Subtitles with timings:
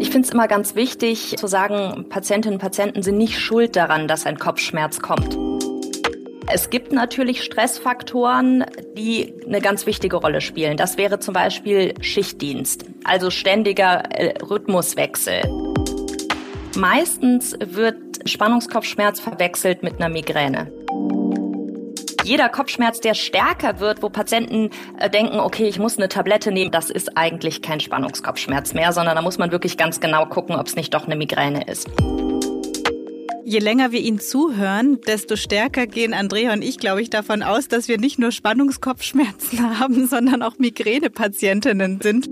[0.00, 4.08] Ich finde es immer ganz wichtig zu sagen, Patientinnen und Patienten sind nicht schuld daran,
[4.08, 5.38] dass ein Kopfschmerz kommt.
[6.52, 8.64] Es gibt natürlich Stressfaktoren,
[8.96, 10.76] die eine ganz wichtige Rolle spielen.
[10.76, 15.42] Das wäre zum Beispiel Schichtdienst, also ständiger äh, Rhythmuswechsel.
[16.76, 17.96] Meistens wird
[18.28, 20.70] Spannungskopfschmerz verwechselt mit einer Migräne
[22.24, 26.70] jeder Kopfschmerz, der stärker wird, wo Patienten äh, denken, okay, ich muss eine Tablette nehmen,
[26.70, 30.66] das ist eigentlich kein Spannungskopfschmerz mehr, sondern da muss man wirklich ganz genau gucken, ob
[30.66, 31.88] es nicht doch eine Migräne ist.
[33.44, 37.68] Je länger wir Ihnen zuhören, desto stärker gehen Andrea und ich, glaube ich, davon aus,
[37.68, 42.28] dass wir nicht nur Spannungskopfschmerzen haben, sondern auch Migränepatientinnen sind.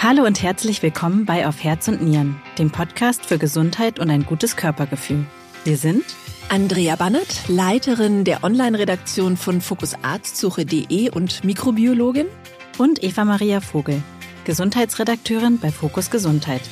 [0.00, 4.24] Hallo und herzlich willkommen bei Auf Herz und Nieren, dem Podcast für Gesundheit und ein
[4.26, 5.26] gutes Körpergefühl.
[5.64, 6.04] Wir sind
[6.48, 12.26] Andrea Bannert, Leiterin der Online-Redaktion von fokusarztsuche.de und Mikrobiologin.
[12.78, 14.00] Und Eva Maria Vogel,
[14.44, 16.62] Gesundheitsredakteurin bei Fokus Gesundheit.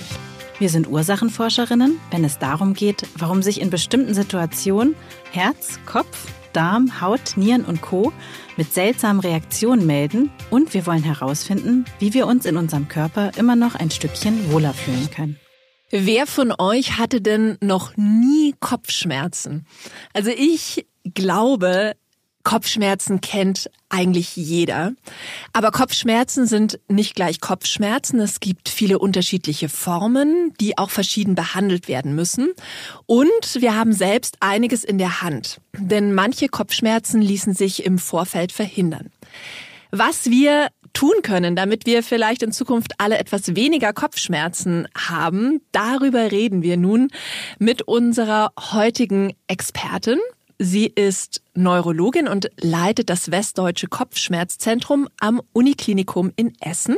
[0.60, 4.94] Wir sind Ursachenforscherinnen, wenn es darum geht, warum sich in bestimmten Situationen
[5.32, 8.12] Herz, Kopf, Darm, Haut, Nieren und Co.
[8.56, 13.56] mit seltsamen Reaktionen melden und wir wollen herausfinden, wie wir uns in unserem Körper immer
[13.56, 15.40] noch ein Stückchen wohler fühlen können.
[15.98, 19.66] Wer von euch hatte denn noch nie Kopfschmerzen?
[20.12, 21.94] Also ich glaube,
[22.44, 24.92] Kopfschmerzen kennt eigentlich jeder.
[25.54, 28.20] Aber Kopfschmerzen sind nicht gleich Kopfschmerzen.
[28.20, 32.52] Es gibt viele unterschiedliche Formen, die auch verschieden behandelt werden müssen.
[33.06, 35.62] Und wir haben selbst einiges in der Hand.
[35.78, 39.10] Denn manche Kopfschmerzen ließen sich im Vorfeld verhindern.
[39.92, 45.60] Was wir tun können, damit wir vielleicht in Zukunft alle etwas weniger Kopfschmerzen haben.
[45.70, 47.08] Darüber reden wir nun
[47.58, 50.18] mit unserer heutigen Expertin.
[50.58, 56.96] Sie ist Neurologin und leitet das Westdeutsche Kopfschmerzzentrum am Uniklinikum in Essen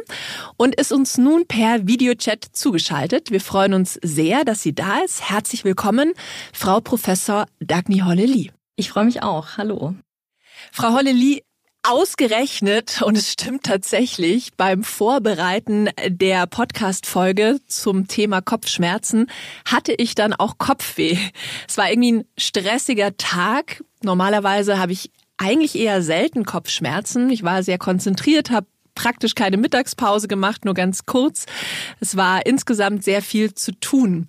[0.56, 3.32] und ist uns nun per Videochat zugeschaltet.
[3.32, 5.28] Wir freuen uns sehr, dass sie da ist.
[5.28, 6.12] Herzlich willkommen,
[6.52, 8.52] Frau Professor Dagny Holleli.
[8.76, 9.56] Ich freue mich auch.
[9.56, 9.96] Hallo.
[10.70, 11.42] Frau Holleli,
[11.82, 19.30] Ausgerechnet, und es stimmt tatsächlich, beim Vorbereiten der Podcast-Folge zum Thema Kopfschmerzen
[19.64, 21.16] hatte ich dann auch Kopfweh.
[21.68, 23.82] Es war irgendwie ein stressiger Tag.
[24.02, 27.30] Normalerweise habe ich eigentlich eher selten Kopfschmerzen.
[27.30, 31.46] Ich war sehr konzentriert, habe praktisch keine Mittagspause gemacht, nur ganz kurz.
[32.00, 34.26] Es war insgesamt sehr viel zu tun.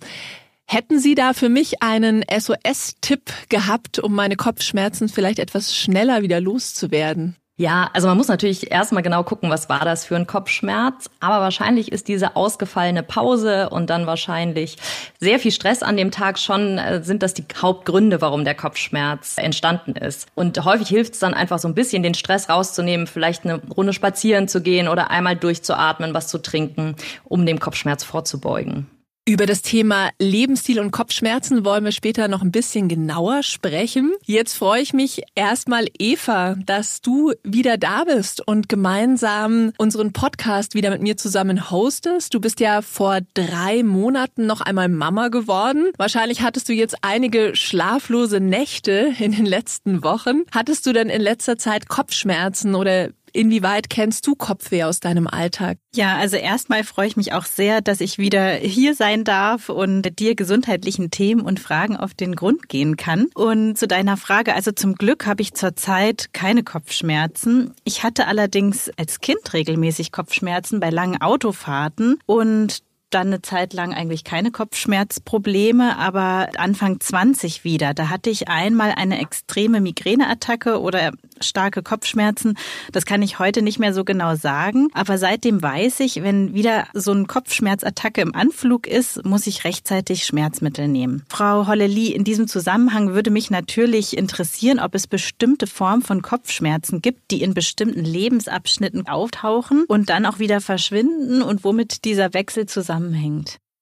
[0.66, 6.40] Hätten Sie da für mich einen SOS-Tipp gehabt, um meine Kopfschmerzen vielleicht etwas schneller wieder
[6.40, 7.36] loszuwerden?
[7.60, 11.10] Ja, also man muss natürlich erstmal genau gucken, was war das für ein Kopfschmerz.
[11.20, 14.78] Aber wahrscheinlich ist diese ausgefallene Pause und dann wahrscheinlich
[15.18, 19.34] sehr viel Stress an dem Tag schon, äh, sind das die Hauptgründe, warum der Kopfschmerz
[19.36, 20.26] entstanden ist.
[20.34, 23.92] Und häufig hilft es dann einfach so ein bisschen, den Stress rauszunehmen, vielleicht eine Runde
[23.92, 28.86] spazieren zu gehen oder einmal durchzuatmen, was zu trinken, um dem Kopfschmerz vorzubeugen.
[29.30, 34.12] Über das Thema Lebensstil und Kopfschmerzen wollen wir später noch ein bisschen genauer sprechen.
[34.24, 40.74] Jetzt freue ich mich erstmal, Eva, dass du wieder da bist und gemeinsam unseren Podcast
[40.74, 42.34] wieder mit mir zusammen hostest.
[42.34, 45.92] Du bist ja vor drei Monaten noch einmal Mama geworden.
[45.96, 50.42] Wahrscheinlich hattest du jetzt einige schlaflose Nächte in den letzten Wochen.
[50.50, 55.78] Hattest du denn in letzter Zeit Kopfschmerzen oder Inwieweit kennst du Kopfweh aus deinem Alltag?
[55.94, 60.18] Ja, also erstmal freue ich mich auch sehr, dass ich wieder hier sein darf und
[60.18, 63.28] dir gesundheitlichen Themen und Fragen auf den Grund gehen kann.
[63.34, 67.74] Und zu deiner Frage, also zum Glück habe ich zurzeit keine Kopfschmerzen.
[67.84, 73.92] Ich hatte allerdings als Kind regelmäßig Kopfschmerzen bei langen Autofahrten und dann eine Zeit lang
[73.92, 77.94] eigentlich keine Kopfschmerzprobleme, aber Anfang 20 wieder.
[77.94, 82.56] Da hatte ich einmal eine extreme Migräneattacke oder starke Kopfschmerzen.
[82.92, 84.88] Das kann ich heute nicht mehr so genau sagen.
[84.92, 90.24] Aber seitdem weiß ich, wenn wieder so eine Kopfschmerzattacke im Anflug ist, muss ich rechtzeitig
[90.24, 91.24] Schmerzmittel nehmen.
[91.28, 97.02] Frau Holleli, in diesem Zusammenhang würde mich natürlich interessieren, ob es bestimmte Formen von Kopfschmerzen
[97.02, 102.66] gibt, die in bestimmten Lebensabschnitten auftauchen und dann auch wieder verschwinden und womit dieser Wechsel
[102.66, 102.99] zusammenhängt.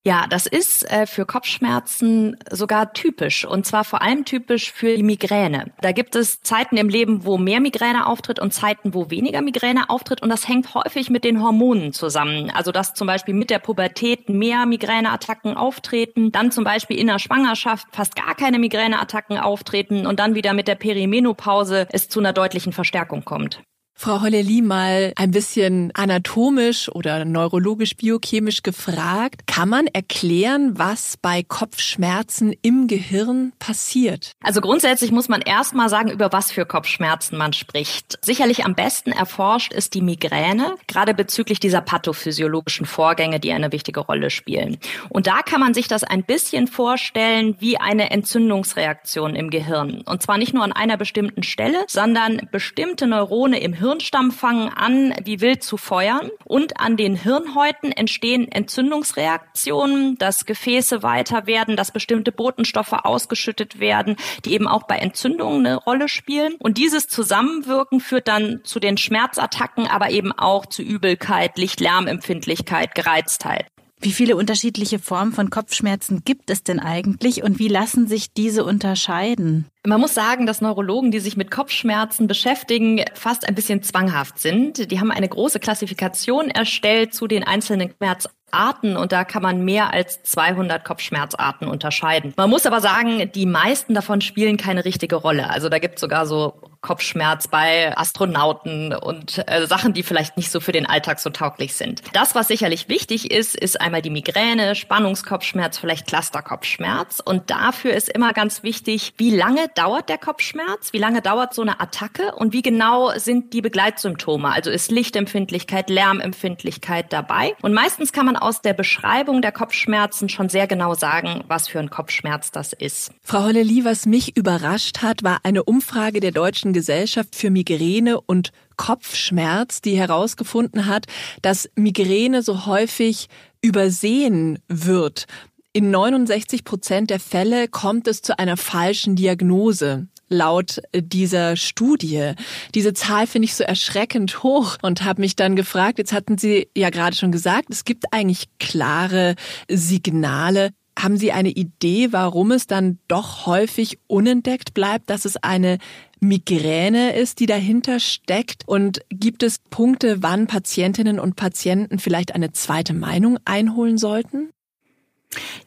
[0.09, 5.03] Ja, das ist äh, für Kopfschmerzen sogar typisch und zwar vor allem typisch für die
[5.03, 5.73] Migräne.
[5.83, 9.91] Da gibt es Zeiten im Leben, wo mehr Migräne auftritt und Zeiten, wo weniger Migräne
[9.91, 12.51] auftritt und das hängt häufig mit den Hormonen zusammen.
[12.51, 17.19] Also dass zum Beispiel mit der Pubertät mehr Migräneattacken auftreten, dann zum Beispiel in der
[17.19, 22.33] Schwangerschaft fast gar keine Migräneattacken auftreten und dann wieder mit der Perimenopause es zu einer
[22.33, 23.61] deutlichen Verstärkung kommt.
[24.01, 29.49] Frau Holleli mal ein bisschen anatomisch oder neurologisch biochemisch gefragt.
[29.49, 34.35] Kann man erklären, was bei Kopfschmerzen im Gehirn passiert?
[34.41, 38.21] Also grundsätzlich muss man erst mal sagen, über was für Kopfschmerzen man spricht.
[38.23, 43.99] Sicherlich am besten erforscht ist die Migräne, gerade bezüglich dieser pathophysiologischen Vorgänge, die eine wichtige
[43.99, 44.79] Rolle spielen.
[45.09, 50.03] Und da kann man sich das ein bisschen vorstellen wie eine Entzündungsreaktion im Gehirn.
[50.03, 54.69] Und zwar nicht nur an einer bestimmten Stelle, sondern bestimmte Neurone im Hirn Hirnstamm fangen
[54.69, 61.75] an, wie wild zu feuern und an den Hirnhäuten entstehen Entzündungsreaktionen, dass Gefäße weiter werden,
[61.75, 66.55] dass bestimmte Botenstoffe ausgeschüttet werden, die eben auch bei Entzündungen eine Rolle spielen.
[66.59, 73.65] Und dieses Zusammenwirken führt dann zu den Schmerzattacken, aber eben auch zu Übelkeit, Licht-Lärmempfindlichkeit, Gereiztheit.
[74.01, 78.65] Wie viele unterschiedliche Formen von Kopfschmerzen gibt es denn eigentlich und wie lassen sich diese
[78.65, 79.67] unterscheiden?
[79.85, 84.91] Man muss sagen, dass Neurologen, die sich mit Kopfschmerzen beschäftigen, fast ein bisschen zwanghaft sind.
[84.91, 89.93] Die haben eine große Klassifikation erstellt zu den einzelnen Schmerzarten und da kann man mehr
[89.93, 92.35] als 200 Kopfschmerzarten unterscheiden.
[92.37, 95.51] Man muss aber sagen, die meisten davon spielen keine richtige Rolle.
[95.51, 100.51] Also da gibt es sogar so Kopfschmerz bei Astronauten und äh, Sachen, die vielleicht nicht
[100.51, 102.03] so für den Alltag so tauglich sind.
[102.13, 107.21] Das, was sicherlich wichtig ist, ist einmal die Migräne, Spannungskopfschmerz, vielleicht Clusterkopfschmerz.
[107.25, 111.63] Und dafür ist immer ganz wichtig, wie lange dauert der Kopfschmerz, wie lange dauert so
[111.63, 114.51] eine Attacke und wie genau sind die Begleitsymptome.
[114.51, 117.55] Also ist Lichtempfindlichkeit, Lärmempfindlichkeit dabei.
[117.61, 121.81] Und meistens kann man aus der Beschreibung der Kopfschmerzen schon sehr genau sagen, was für
[121.81, 123.13] ein Kopfschmerz das ist.
[123.23, 128.53] Frau Holleli, was mich überrascht hat, war eine Umfrage der Deutschen Gesellschaft für Migräne und
[128.77, 131.07] Kopfschmerz, die herausgefunden hat,
[131.43, 133.27] dass Migräne so häufig
[133.61, 135.25] übersehen wird.
[135.73, 142.35] In 69 Prozent der Fälle kommt es zu einer falschen Diagnose laut dieser Studie.
[142.75, 146.69] Diese Zahl finde ich so erschreckend hoch und habe mich dann gefragt, jetzt hatten Sie
[146.77, 149.35] ja gerade schon gesagt, es gibt eigentlich klare
[149.69, 150.71] Signale.
[150.99, 155.79] Haben Sie eine Idee, warum es dann doch häufig unentdeckt bleibt, dass es eine
[156.19, 158.65] Migräne ist, die dahinter steckt?
[158.67, 164.51] Und gibt es Punkte, wann Patientinnen und Patienten vielleicht eine zweite Meinung einholen sollten?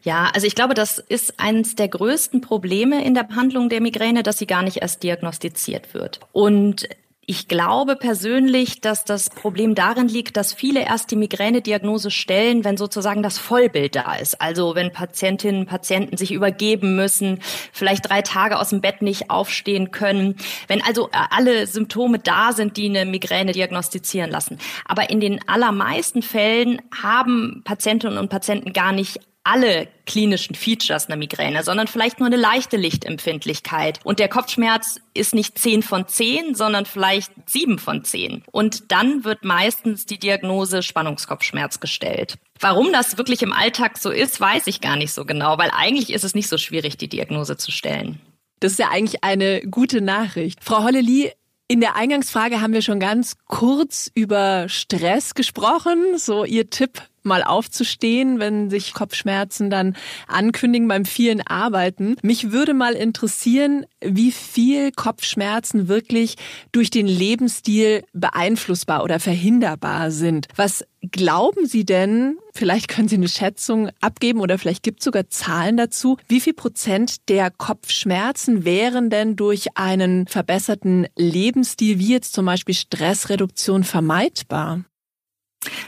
[0.04, 4.24] Ja, also ich glaube, das ist eines der größten Probleme in der Behandlung der Migräne,
[4.24, 6.20] dass sie gar nicht erst diagnostiziert wird.
[6.32, 6.90] Und
[7.28, 12.78] ich glaube persönlich, dass das Problem darin liegt, dass viele erst die Migränediagnose stellen, wenn
[12.78, 14.42] sozusagen das Vollbild da ist.
[14.42, 17.40] Also wenn Patientinnen und Patienten sich übergeben müssen,
[17.72, 20.36] vielleicht drei Tage aus dem Bett nicht aufstehen können,
[20.68, 24.58] wenn also alle Symptome da sind, die eine Migräne diagnostizieren lassen.
[24.86, 31.16] Aber in den allermeisten Fällen haben Patientinnen und Patienten gar nicht alle klinischen Features einer
[31.16, 34.00] Migräne, sondern vielleicht nur eine leichte Lichtempfindlichkeit.
[34.04, 38.44] Und der Kopfschmerz ist nicht 10 von 10, sondern vielleicht 7 von 10.
[38.52, 42.38] Und dann wird meistens die Diagnose Spannungskopfschmerz gestellt.
[42.60, 46.14] Warum das wirklich im Alltag so ist, weiß ich gar nicht so genau, weil eigentlich
[46.14, 48.22] ist es nicht so schwierig, die Diagnose zu stellen.
[48.60, 50.64] Das ist ja eigentlich eine gute Nachricht.
[50.64, 51.32] Frau Holleli,
[51.68, 56.18] in der Eingangsfrage haben wir schon ganz kurz über Stress gesprochen.
[56.18, 59.96] So Ihr Tipp mal aufzustehen, wenn sich Kopfschmerzen dann
[60.28, 62.16] ankündigen beim vielen Arbeiten.
[62.22, 66.36] Mich würde mal interessieren, wie viel Kopfschmerzen wirklich
[66.72, 70.48] durch den Lebensstil beeinflussbar oder verhinderbar sind.
[70.56, 75.30] Was glauben Sie denn, vielleicht können Sie eine Schätzung abgeben oder vielleicht gibt es sogar
[75.30, 82.34] Zahlen dazu, wie viel Prozent der Kopfschmerzen wären denn durch einen verbesserten Lebensstil, wie jetzt
[82.34, 84.82] zum Beispiel Stressreduktion, vermeidbar?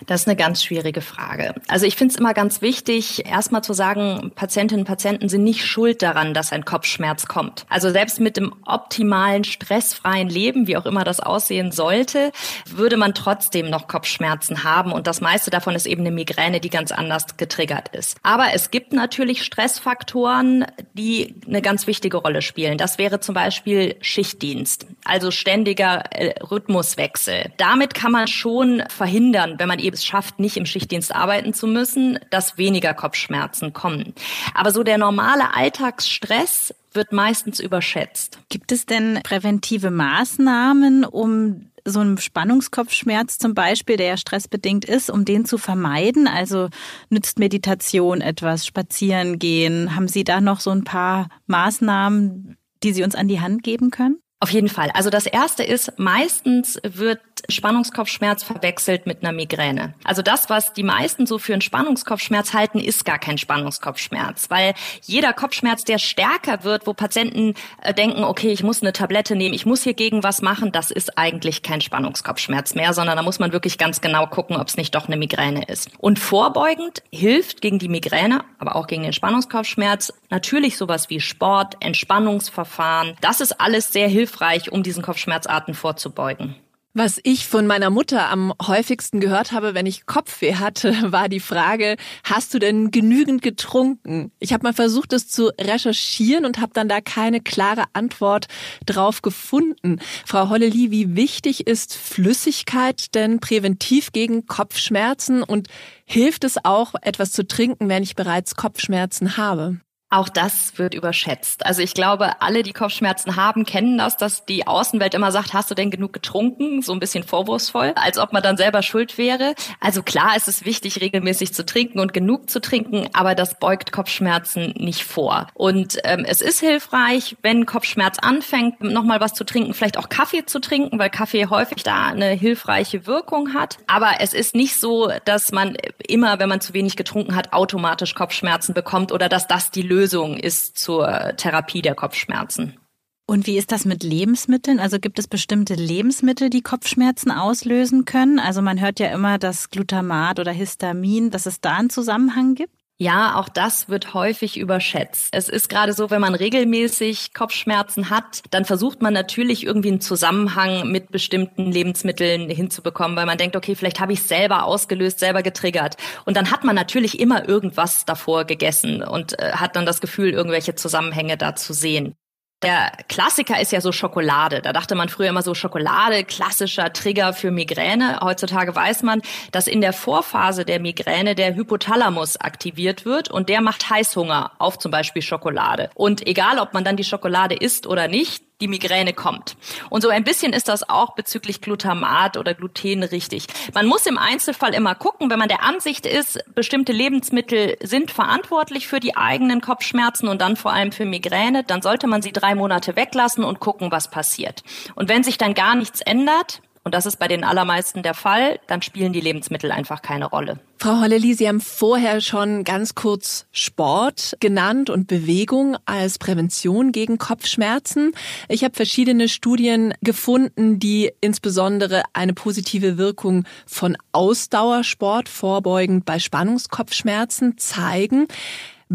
[0.05, 1.55] Das ist eine ganz schwierige Frage.
[1.67, 5.65] Also ich finde es immer ganz wichtig, erstmal zu sagen, Patientinnen und Patienten sind nicht
[5.65, 7.65] schuld daran, dass ein Kopfschmerz kommt.
[7.69, 12.31] Also selbst mit dem optimalen, stressfreien Leben, wie auch immer das aussehen sollte,
[12.67, 14.91] würde man trotzdem noch Kopfschmerzen haben.
[14.91, 18.17] Und das meiste davon ist eben eine Migräne, die ganz anders getriggert ist.
[18.21, 22.77] Aber es gibt natürlich Stressfaktoren, die eine ganz wichtige Rolle spielen.
[22.77, 27.51] Das wäre zum Beispiel Schichtdienst, also ständiger äh, Rhythmuswechsel.
[27.57, 31.67] Damit kann man schon verhindern, wenn man eben es schafft, nicht im Schichtdienst arbeiten zu
[31.67, 34.13] müssen, dass weniger Kopfschmerzen kommen.
[34.53, 38.39] Aber so der normale Alltagsstress wird meistens überschätzt.
[38.49, 45.09] Gibt es denn präventive Maßnahmen, um so einen Spannungskopfschmerz zum Beispiel, der ja stressbedingt ist,
[45.09, 46.27] um den zu vermeiden?
[46.27, 46.67] Also
[47.09, 49.95] nützt Meditation etwas, spazieren gehen?
[49.95, 53.91] Haben Sie da noch so ein paar Maßnahmen, die Sie uns an die Hand geben
[53.91, 54.22] können?
[54.43, 54.91] Auf jeden Fall.
[54.93, 59.93] Also das erste ist, meistens wird Spannungskopfschmerz verwechselt mit einer Migräne.
[60.03, 64.73] Also das, was die meisten so für einen Spannungskopfschmerz halten, ist gar kein Spannungskopfschmerz, weil
[65.03, 69.53] jeder Kopfschmerz, der stärker wird, wo Patienten äh, denken, okay, ich muss eine Tablette nehmen,
[69.53, 73.39] ich muss hier gegen was machen, das ist eigentlich kein Spannungskopfschmerz mehr, sondern da muss
[73.39, 75.89] man wirklich ganz genau gucken, ob es nicht doch eine Migräne ist.
[75.99, 81.77] Und vorbeugend hilft gegen die Migräne, aber auch gegen den Spannungskopfschmerz natürlich sowas wie Sport,
[81.79, 83.15] Entspannungsverfahren.
[83.21, 86.55] Das ist alles sehr hilfreich hilfreich, um diesen Kopfschmerzarten vorzubeugen.
[86.95, 91.39] Was ich von meiner Mutter am häufigsten gehört habe, wenn ich Kopfweh hatte, war die
[91.39, 94.31] Frage, hast du denn genügend getrunken?
[94.37, 98.45] Ich habe mal versucht, das zu recherchieren und habe dann da keine klare Antwort
[98.85, 100.01] drauf gefunden.
[100.23, 105.69] Frau Holleli, wie wichtig ist Flüssigkeit denn präventiv gegen Kopfschmerzen und
[106.05, 109.79] hilft es auch, etwas zu trinken, wenn ich bereits Kopfschmerzen habe?
[110.13, 111.65] Auch das wird überschätzt.
[111.65, 115.71] Also ich glaube, alle, die Kopfschmerzen haben, kennen das, dass die Außenwelt immer sagt, hast
[115.71, 116.83] du denn genug getrunken?
[116.83, 119.55] So ein bisschen vorwurfsvoll, als ob man dann selber schuld wäre.
[119.79, 123.91] Also klar ist es wichtig, regelmäßig zu trinken und genug zu trinken, aber das beugt
[123.91, 125.47] Kopfschmerzen nicht vor.
[125.55, 130.45] Und ähm, es ist hilfreich, wenn Kopfschmerz anfängt, nochmal was zu trinken, vielleicht auch Kaffee
[130.45, 133.79] zu trinken, weil Kaffee häufig da eine hilfreiche Wirkung hat.
[133.87, 135.75] Aber es ist nicht so, dass man
[136.07, 140.02] immer, wenn man zu wenig getrunken hat, automatisch Kopfschmerzen bekommt oder dass das die Lösung
[140.03, 142.77] Lösung ist zur Therapie der Kopfschmerzen.
[143.25, 144.81] Und wie ist das mit Lebensmitteln?
[144.81, 148.37] Also gibt es bestimmte Lebensmittel, die Kopfschmerzen auslösen können?
[148.37, 152.75] Also man hört ja immer, dass Glutamat oder Histamin, dass es da einen Zusammenhang gibt.
[153.03, 155.27] Ja, auch das wird häufig überschätzt.
[155.33, 159.99] Es ist gerade so, wenn man regelmäßig Kopfschmerzen hat, dann versucht man natürlich irgendwie einen
[159.99, 165.19] Zusammenhang mit bestimmten Lebensmitteln hinzubekommen, weil man denkt, okay, vielleicht habe ich es selber ausgelöst,
[165.19, 165.97] selber getriggert.
[166.23, 170.29] Und dann hat man natürlich immer irgendwas davor gegessen und äh, hat dann das Gefühl,
[170.29, 172.15] irgendwelche Zusammenhänge da zu sehen.
[172.63, 174.61] Der Klassiker ist ja so Schokolade.
[174.61, 178.19] Da dachte man früher immer so Schokolade, klassischer Trigger für Migräne.
[178.21, 183.59] Heutzutage weiß man, dass in der Vorphase der Migräne der Hypothalamus aktiviert wird und der
[183.59, 185.89] macht Heißhunger auf zum Beispiel Schokolade.
[185.93, 189.55] Und egal, ob man dann die Schokolade isst oder nicht, die Migräne kommt.
[189.89, 193.47] Und so ein bisschen ist das auch bezüglich Glutamat oder Gluten richtig.
[193.73, 198.87] Man muss im Einzelfall immer gucken, wenn man der Ansicht ist, bestimmte Lebensmittel sind verantwortlich
[198.87, 202.55] für die eigenen Kopfschmerzen und dann vor allem für Migräne, dann sollte man sie drei
[202.55, 204.63] Monate weglassen und gucken, was passiert.
[204.95, 208.59] Und wenn sich dann gar nichts ändert, und das ist bei den allermeisten der Fall,
[208.67, 210.59] dann spielen die Lebensmittel einfach keine Rolle.
[210.77, 217.17] Frau Holleli, Sie haben vorher schon ganz kurz Sport genannt und Bewegung als Prävention gegen
[217.17, 218.11] Kopfschmerzen.
[218.49, 227.57] Ich habe verschiedene Studien gefunden, die insbesondere eine positive Wirkung von Ausdauersport vorbeugend bei Spannungskopfschmerzen
[227.57, 228.27] zeigen.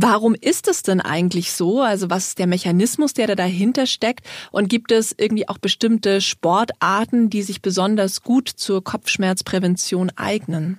[0.00, 1.80] Warum ist es denn eigentlich so?
[1.80, 4.24] Also was ist der Mechanismus, der da dahinter steckt?
[4.52, 10.78] Und gibt es irgendwie auch bestimmte Sportarten, die sich besonders gut zur Kopfschmerzprävention eignen?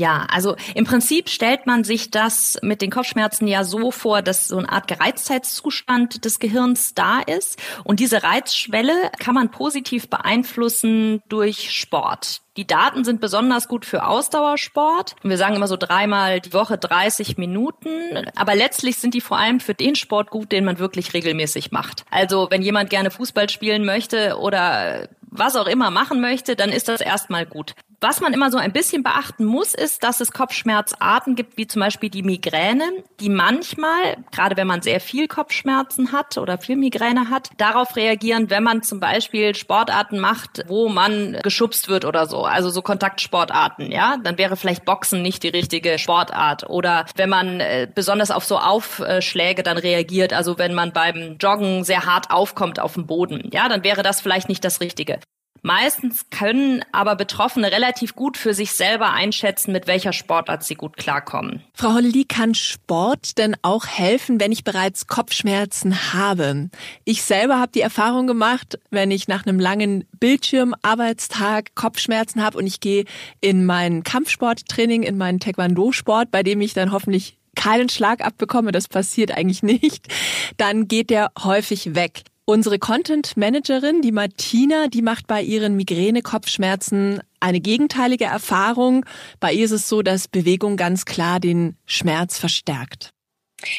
[0.00, 4.48] Ja, also im Prinzip stellt man sich das mit den Kopfschmerzen ja so vor, dass
[4.48, 7.58] so eine Art Gereiztheitszustand des Gehirns da ist.
[7.84, 12.40] Und diese Reizschwelle kann man positiv beeinflussen durch Sport.
[12.56, 15.16] Die Daten sind besonders gut für Ausdauersport.
[15.22, 17.90] Wir sagen immer so dreimal die Woche 30 Minuten.
[18.34, 22.06] Aber letztlich sind die vor allem für den Sport gut, den man wirklich regelmäßig macht.
[22.10, 26.88] Also wenn jemand gerne Fußball spielen möchte oder was auch immer machen möchte, dann ist
[26.88, 27.74] das erstmal gut.
[28.02, 31.80] Was man immer so ein bisschen beachten muss, ist, dass es Kopfschmerzarten gibt, wie zum
[31.80, 32.84] Beispiel die Migräne,
[33.20, 38.48] die manchmal, gerade wenn man sehr viel Kopfschmerzen hat oder viel Migräne hat, darauf reagieren,
[38.48, 43.92] wenn man zum Beispiel Sportarten macht, wo man geschubst wird oder so, also so Kontaktsportarten,
[43.92, 46.70] ja, dann wäre vielleicht Boxen nicht die richtige Sportart.
[46.70, 51.84] Oder wenn man äh, besonders auf so Aufschläge dann reagiert, also wenn man beim Joggen
[51.84, 55.20] sehr hart aufkommt auf dem Boden, ja, dann wäre das vielleicht nicht das Richtige.
[55.62, 60.96] Meistens können aber Betroffene relativ gut für sich selber einschätzen, mit welcher Sportart sie gut
[60.96, 61.62] klarkommen.
[61.74, 66.70] Frau Holleli, kann Sport denn auch helfen, wenn ich bereits Kopfschmerzen habe?
[67.04, 72.66] Ich selber habe die Erfahrung gemacht, wenn ich nach einem langen Bildschirmarbeitstag Kopfschmerzen habe und
[72.66, 73.04] ich gehe
[73.40, 78.88] in mein Kampfsporttraining, in meinen Taekwondo-Sport, bei dem ich dann hoffentlich keinen Schlag abbekomme, das
[78.88, 80.08] passiert eigentlich nicht,
[80.56, 82.22] dann geht der häufig weg.
[82.50, 89.06] Unsere Content Managerin, die Martina, die macht bei ihren Migräne-Kopfschmerzen eine gegenteilige Erfahrung.
[89.38, 93.10] Bei ihr ist es so, dass Bewegung ganz klar den Schmerz verstärkt.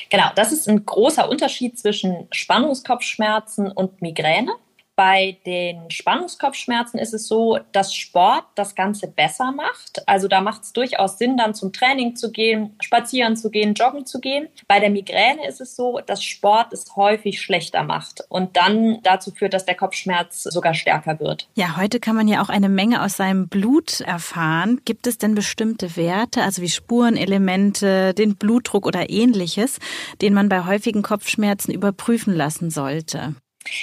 [0.10, 4.54] Genau, das ist ein großer Unterschied zwischen Spannungskopfschmerzen und Migräne.
[4.96, 10.08] Bei den Spannungskopfschmerzen ist es so, dass Sport das Ganze besser macht.
[10.08, 14.06] Also da macht es durchaus Sinn, dann zum Training zu gehen, spazieren zu gehen, joggen
[14.06, 14.48] zu gehen.
[14.68, 19.32] Bei der Migräne ist es so, dass Sport es häufig schlechter macht und dann dazu
[19.32, 21.48] führt, dass der Kopfschmerz sogar stärker wird.
[21.56, 24.82] Ja, heute kann man ja auch eine Menge aus seinem Blut erfahren.
[24.86, 29.80] Gibt es denn bestimmte Werte, also wie Spurenelemente, den Blutdruck oder ähnliches,
[30.22, 33.36] den man bei häufigen Kopfschmerzen überprüfen lassen sollte?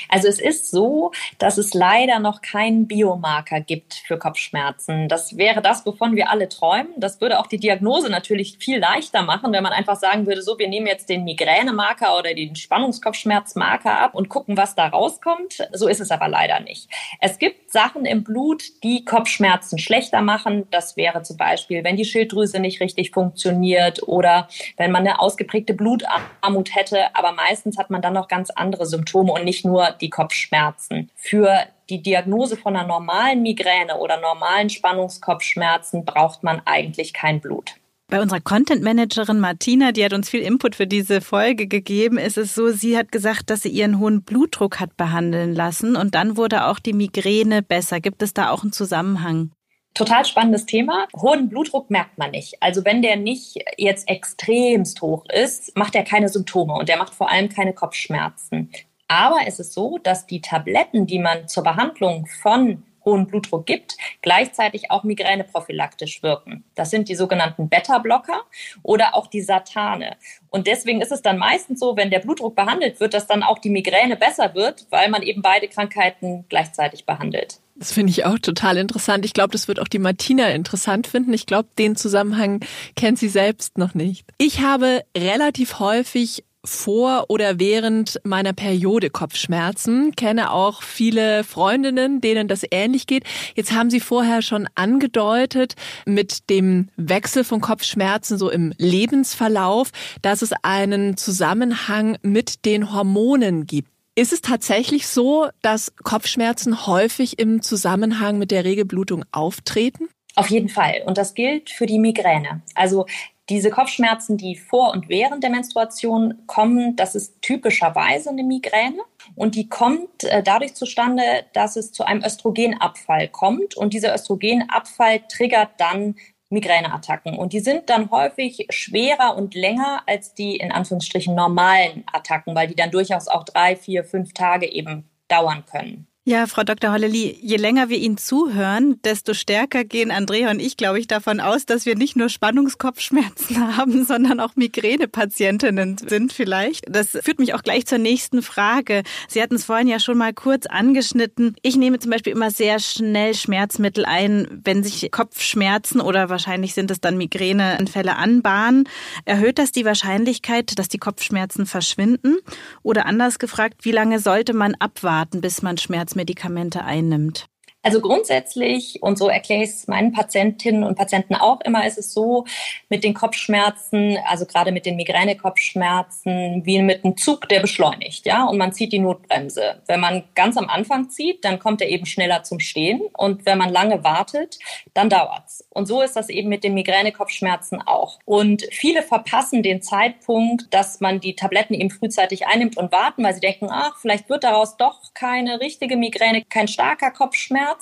[0.09, 5.09] Also es ist so, dass es leider noch keinen Biomarker gibt für Kopfschmerzen.
[5.09, 6.93] Das wäre das, wovon wir alle träumen.
[6.97, 10.59] Das würde auch die Diagnose natürlich viel leichter machen, wenn man einfach sagen würde, so,
[10.59, 15.69] wir nehmen jetzt den Migränemarker oder den Spannungskopfschmerzmarker ab und gucken, was da rauskommt.
[15.73, 16.89] So ist es aber leider nicht.
[17.21, 20.67] Es gibt Sachen im Blut, die Kopfschmerzen schlechter machen.
[20.71, 25.75] Das wäre zum Beispiel, wenn die Schilddrüse nicht richtig funktioniert oder wenn man eine ausgeprägte
[25.75, 27.15] Blutarmut hätte.
[27.15, 31.11] Aber meistens hat man dann noch ganz andere Symptome und nicht nur die Kopfschmerzen.
[31.15, 37.75] Für die Diagnose von einer normalen Migräne oder normalen Spannungskopfschmerzen braucht man eigentlich kein Blut.
[38.11, 42.39] Bei unserer Content Managerin Martina, die hat uns viel Input für diese Folge gegeben, ist
[42.39, 46.39] es so, sie hat gesagt, dass sie ihren hohen Blutdruck hat behandeln lassen und dann
[46.39, 48.01] wurde auch die Migräne besser.
[48.01, 49.51] Gibt es da auch einen Zusammenhang?
[49.93, 51.07] Total spannendes Thema.
[51.15, 52.63] Hohen Blutdruck merkt man nicht.
[52.63, 57.13] Also wenn der nicht jetzt extremst hoch ist, macht er keine Symptome und der macht
[57.13, 58.71] vor allem keine Kopfschmerzen.
[59.09, 63.97] Aber es ist so, dass die Tabletten, die man zur Behandlung von hohen Blutdruck gibt,
[64.21, 66.65] gleichzeitig auch migräneprophylaktisch wirken.
[66.75, 68.43] Das sind die sogenannten Beta-Blocker
[68.83, 70.17] oder auch die Satane.
[70.51, 73.59] Und deswegen ist es dann meistens so, wenn der Blutdruck behandelt wird, dass dann auch
[73.59, 77.61] die Migräne besser wird, weil man eben beide Krankheiten gleichzeitig behandelt.
[77.77, 79.25] Das finde ich auch total interessant.
[79.25, 81.33] Ich glaube, das wird auch die Martina interessant finden.
[81.33, 82.61] Ich glaube, den Zusammenhang
[82.97, 84.27] kennt sie selbst noch nicht.
[84.37, 90.13] Ich habe relativ häufig vor oder während meiner Periode Kopfschmerzen.
[90.15, 93.25] Kenne auch viele Freundinnen, denen das ähnlich geht.
[93.55, 95.75] Jetzt haben Sie vorher schon angedeutet
[96.07, 99.91] mit dem Wechsel von Kopfschmerzen so im Lebensverlauf,
[100.23, 103.91] dass es einen Zusammenhang mit den Hormonen gibt.
[104.15, 110.09] Ist es tatsächlich so, dass Kopfschmerzen häufig im Zusammenhang mit der Regelblutung auftreten?
[110.35, 111.03] Auf jeden Fall.
[111.07, 112.63] Und das gilt für die Migräne.
[112.75, 113.07] Also
[113.49, 119.01] diese Kopfschmerzen, die vor und während der Menstruation kommen, das ist typischerweise eine Migräne.
[119.35, 123.77] Und die kommt äh, dadurch zustande, dass es zu einem Östrogenabfall kommt.
[123.77, 126.17] Und dieser Östrogenabfall triggert dann
[126.51, 127.37] Migräneattacken.
[127.37, 132.69] Und die sind dann häufig schwerer und länger als die in Anführungsstrichen normalen Attacken, weil
[132.69, 136.08] die dann durchaus auch drei, vier, fünf Tage eben dauern können.
[136.29, 136.93] Ja, Frau Dr.
[136.93, 141.41] Holleli, je länger wir Ihnen zuhören, desto stärker gehen Andrea und ich, glaube ich, davon
[141.41, 146.85] aus, dass wir nicht nur Spannungskopfschmerzen haben, sondern auch Migränepatientinnen sind vielleicht.
[146.87, 149.05] Das führt mich auch gleich zur nächsten Frage.
[149.27, 151.57] Sie hatten es vorhin ja schon mal kurz angeschnitten.
[151.63, 156.91] Ich nehme zum Beispiel immer sehr schnell Schmerzmittel ein, wenn sich Kopfschmerzen oder wahrscheinlich sind
[156.91, 158.87] es dann Migräneanfälle anbahnen.
[159.25, 162.37] Erhöht das die Wahrscheinlichkeit, dass die Kopfschmerzen verschwinden?
[162.83, 167.47] Oder anders gefragt, wie lange sollte man abwarten, bis man Schmerzmittel Medikamente einnimmt?
[167.83, 172.13] Also grundsätzlich, und so erkläre ich es meinen Patientinnen und Patienten auch immer, ist es
[172.13, 172.45] so
[172.89, 178.45] mit den Kopfschmerzen, also gerade mit den Migräne-Kopfschmerzen, wie mit einem Zug, der beschleunigt, ja,
[178.45, 179.81] und man zieht die Notbremse.
[179.87, 183.59] Wenn man ganz am Anfang zieht, dann kommt er eben schneller zum Stehen und wenn
[183.59, 184.59] man lange wartet,
[184.93, 185.65] dann dauert's.
[185.71, 188.19] Und so ist das eben mit den Migräne-Kopfschmerzen auch.
[188.25, 193.35] Und viele verpassen den Zeitpunkt, dass man die Tabletten eben frühzeitig einnimmt und warten, weil
[193.35, 197.78] sie denken, ach, vielleicht wird daraus doch keine richtige Migräne, kein starker Kopfschmerz.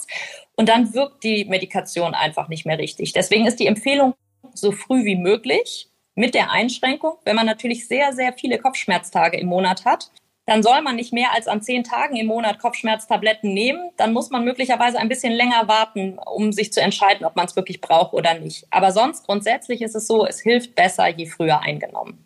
[0.57, 3.13] Und dann wirkt die Medikation einfach nicht mehr richtig.
[3.13, 4.15] Deswegen ist die Empfehlung
[4.55, 9.49] so früh wie möglich mit der Einschränkung, wenn man natürlich sehr, sehr viele Kopfschmerztage im
[9.49, 10.11] Monat hat,
[10.47, 13.91] dann soll man nicht mehr als an zehn Tagen im Monat Kopfschmerztabletten nehmen.
[13.97, 17.57] Dann muss man möglicherweise ein bisschen länger warten, um sich zu entscheiden, ob man es
[17.57, 18.67] wirklich braucht oder nicht.
[18.71, 22.26] Aber sonst grundsätzlich ist es so, es hilft besser, je früher eingenommen.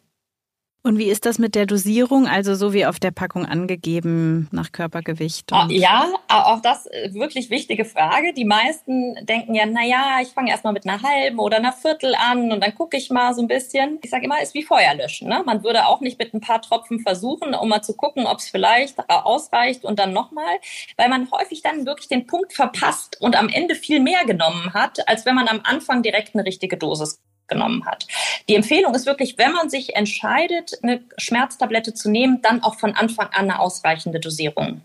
[0.83, 2.27] Und wie ist das mit der Dosierung?
[2.27, 5.53] Also so wie auf der Packung angegeben nach Körpergewicht?
[5.53, 8.33] Oh, ja, auch das äh, wirklich wichtige Frage.
[8.33, 12.15] Die meisten denken ja, na ja, ich fange erstmal mit einer halben oder einer Viertel
[12.15, 13.99] an und dann gucke ich mal so ein bisschen.
[14.03, 15.29] Ich sage immer, ist wie Feuer löschen.
[15.29, 15.43] Ne?
[15.45, 18.49] Man würde auch nicht mit ein paar Tropfen versuchen, um mal zu gucken, ob es
[18.49, 20.57] vielleicht ausreicht und dann nochmal,
[20.97, 25.07] weil man häufig dann wirklich den Punkt verpasst und am Ende viel mehr genommen hat,
[25.09, 28.07] als wenn man am Anfang direkt eine richtige Dosis genommen hat.
[28.49, 32.95] Die Empfehlung ist wirklich, wenn man sich entscheidet, eine Schmerztablette zu nehmen, dann auch von
[32.95, 34.81] Anfang an eine ausreichende Dosierung.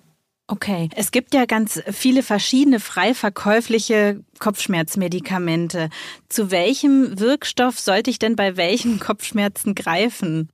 [0.48, 5.90] Okay, es gibt ja ganz viele verschiedene frei verkäufliche Kopfschmerzmedikamente.
[6.30, 10.50] Zu welchem Wirkstoff sollte ich denn bei welchen Kopfschmerzen greifen?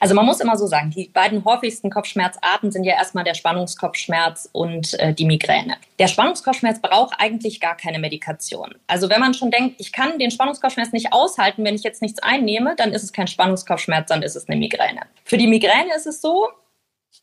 [0.00, 4.48] Also man muss immer so sagen, die beiden häufigsten Kopfschmerzarten sind ja erstmal der Spannungskopfschmerz
[4.52, 5.76] und äh, die Migräne.
[5.98, 8.74] Der Spannungskopfschmerz braucht eigentlich gar keine Medikation.
[8.86, 12.22] Also wenn man schon denkt, ich kann den Spannungskopfschmerz nicht aushalten, wenn ich jetzt nichts
[12.22, 15.02] einnehme, dann ist es kein Spannungskopfschmerz, dann ist es eine Migräne.
[15.24, 16.48] Für die Migräne ist es so,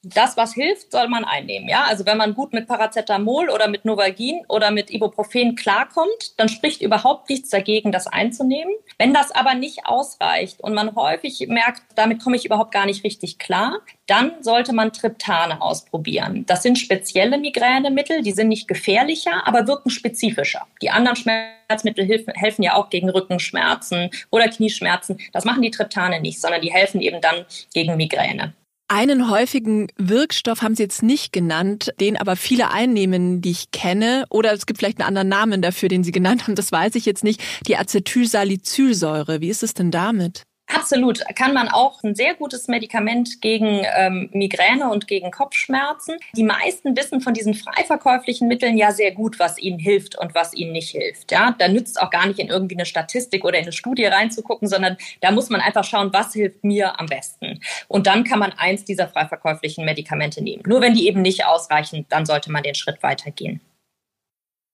[0.03, 1.69] das, was hilft, soll man einnehmen.
[1.69, 6.49] Ja, also wenn man gut mit Paracetamol oder mit Novagin oder mit Ibuprofen klarkommt, dann
[6.49, 8.73] spricht überhaupt nichts dagegen, das einzunehmen.
[8.97, 13.03] Wenn das aber nicht ausreicht und man häufig merkt, damit komme ich überhaupt gar nicht
[13.03, 16.45] richtig klar, dann sollte man Triptane ausprobieren.
[16.47, 20.65] Das sind spezielle Migränemittel, die sind nicht gefährlicher, aber wirken spezifischer.
[20.81, 25.19] Die anderen Schmerzmittel helfen, helfen ja auch gegen Rückenschmerzen oder Knieschmerzen.
[25.31, 28.53] Das machen die Triptane nicht, sondern die helfen eben dann gegen Migräne.
[28.93, 34.25] Einen häufigen Wirkstoff haben Sie jetzt nicht genannt, den aber viele einnehmen, die ich kenne.
[34.29, 36.55] Oder es gibt vielleicht einen anderen Namen dafür, den Sie genannt haben.
[36.55, 37.41] Das weiß ich jetzt nicht.
[37.67, 39.39] Die Acetylsalicylsäure.
[39.39, 40.43] Wie ist es denn damit?
[40.73, 41.23] Absolut.
[41.35, 46.17] Kann man auch ein sehr gutes Medikament gegen ähm, Migräne und gegen Kopfschmerzen.
[46.35, 50.33] Die meisten wissen von diesen frei verkäuflichen Mitteln ja sehr gut, was ihnen hilft und
[50.35, 51.31] was ihnen nicht hilft.
[51.31, 54.67] Ja, da nützt auch gar nicht in irgendwie eine Statistik oder in eine Studie reinzugucken,
[54.67, 57.59] sondern da muss man einfach schauen, was hilft mir am besten.
[57.87, 60.63] Und dann kann man eins dieser frei verkäuflichen Medikamente nehmen.
[60.65, 63.61] Nur wenn die eben nicht ausreichen, dann sollte man den Schritt weitergehen.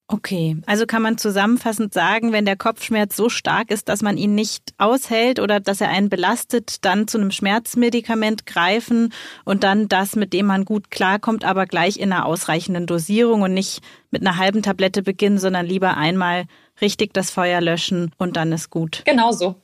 [0.09, 4.35] Okay, also kann man zusammenfassend sagen, wenn der Kopfschmerz so stark ist, dass man ihn
[4.35, 10.15] nicht aushält oder dass er einen belastet, dann zu einem Schmerzmedikament greifen und dann das,
[10.15, 14.37] mit dem man gut klarkommt, aber gleich in einer ausreichenden Dosierung und nicht mit einer
[14.37, 16.45] halben Tablette beginnen, sondern lieber einmal
[16.79, 19.01] richtig das Feuer löschen und dann ist gut.
[19.05, 19.55] Genau so.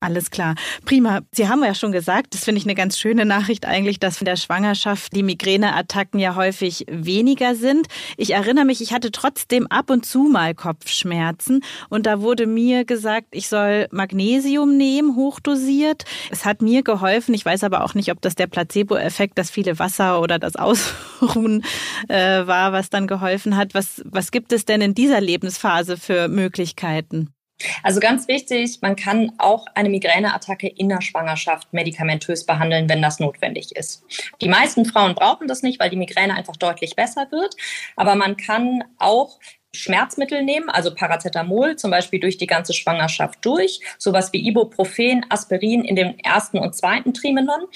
[0.00, 0.54] Alles klar.
[0.84, 1.22] Prima.
[1.32, 4.26] Sie haben ja schon gesagt, das finde ich eine ganz schöne Nachricht eigentlich, dass in
[4.26, 7.88] der Schwangerschaft die Migräneattacken ja häufig weniger sind.
[8.16, 12.84] Ich erinnere mich, ich hatte trotzdem ab und zu mal Kopfschmerzen und da wurde mir
[12.84, 16.04] gesagt, ich soll Magnesium nehmen, hochdosiert.
[16.30, 17.34] Es hat mir geholfen.
[17.34, 21.64] Ich weiß aber auch nicht, ob das der Placebo-Effekt, das viele Wasser oder das Ausruhen
[22.06, 23.74] äh, war, was dann geholfen hat.
[23.74, 27.34] Was, was gibt es denn in dieser Lebensphase für Möglichkeiten?
[27.82, 33.18] Also ganz wichtig, man kann auch eine Migräneattacke in der Schwangerschaft medikamentös behandeln, wenn das
[33.18, 34.04] notwendig ist.
[34.40, 37.56] Die meisten Frauen brauchen das nicht, weil die Migräne einfach deutlich besser wird.
[37.96, 39.38] Aber man kann auch
[39.74, 45.84] Schmerzmittel nehmen, also Paracetamol zum Beispiel durch die ganze Schwangerschaft durch, sowas wie Ibuprofen, Aspirin
[45.84, 47.66] in dem ersten und zweiten Trimenon.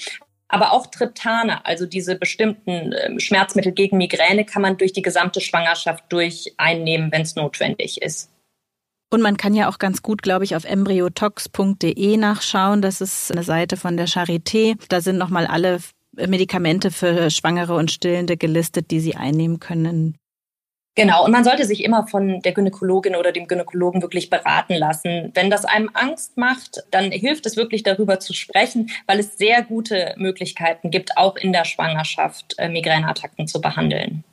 [0.47, 5.41] Aber auch Triptane, also diese bestimmten ähm, Schmerzmittel gegen Migräne, kann man durch die gesamte
[5.41, 8.32] Schwangerschaft durch einnehmen, wenn es notwendig ist.
[9.13, 12.81] Und man kann ja auch ganz gut, glaube ich, auf embryotox.de nachschauen.
[12.81, 14.75] Das ist eine Seite von der Charité.
[14.89, 15.77] Da sind nochmal alle
[16.13, 20.17] Medikamente für Schwangere und Stillende gelistet, die sie einnehmen können.
[20.95, 25.29] Genau, und man sollte sich immer von der Gynäkologin oder dem Gynäkologen wirklich beraten lassen.
[25.35, 29.61] Wenn das einem Angst macht, dann hilft es wirklich darüber zu sprechen, weil es sehr
[29.61, 34.23] gute Möglichkeiten gibt, auch in der Schwangerschaft äh, Migräneattacken zu behandeln.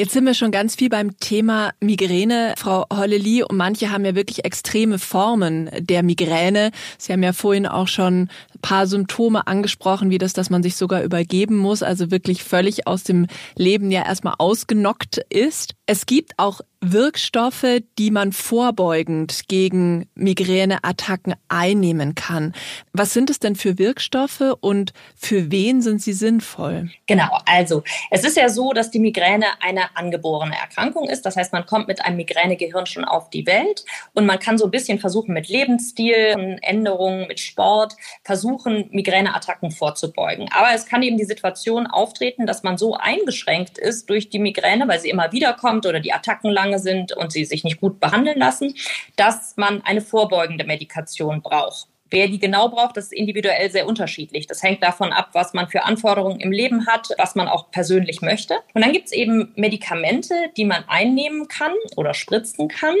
[0.00, 3.42] Jetzt sind wir schon ganz viel beim Thema Migräne, Frau Holleli.
[3.42, 6.70] Und manche haben ja wirklich extreme Formen der Migräne.
[6.98, 10.76] Sie haben ja vorhin auch schon ein paar Symptome angesprochen, wie das, dass man sich
[10.76, 15.74] sogar übergeben muss, also wirklich völlig aus dem Leben ja erstmal ausgenockt ist.
[15.86, 22.54] Es gibt auch Wirkstoffe, die man vorbeugend gegen Migräneattacken einnehmen kann.
[22.92, 26.90] Was sind es denn für Wirkstoffe und für wen sind sie sinnvoll?
[27.08, 31.26] Genau, also es ist ja so, dass die Migräne eine angeborene Erkrankung ist.
[31.26, 34.66] Das heißt, man kommt mit einem Migränegehirn schon auf die Welt und man kann so
[34.66, 40.48] ein bisschen versuchen, mit Lebensstil, Änderungen, mit Sport, versuchen, Migräneattacken vorzubeugen.
[40.52, 44.86] Aber es kann eben die Situation auftreten, dass man so eingeschränkt ist durch die Migräne,
[44.86, 47.80] weil sie immer wieder kommt oder die Attacken lang Zusammenhange sind und sie sich nicht
[47.80, 48.74] gut behandeln lassen,
[49.16, 51.88] dass man eine vorbeugende Medikation braucht.
[52.10, 54.46] Wer die genau braucht, das ist individuell sehr unterschiedlich.
[54.46, 58.22] Das hängt davon ab, was man für Anforderungen im Leben hat, was man auch persönlich
[58.22, 58.54] möchte.
[58.72, 62.94] Und dann gibt es eben Medikamente, die man einnehmen kann oder spritzen kann,